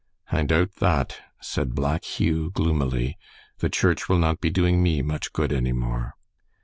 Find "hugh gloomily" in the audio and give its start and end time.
2.05-3.19